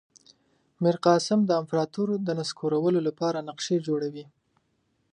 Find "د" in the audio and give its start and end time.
1.45-1.51, 2.23-2.29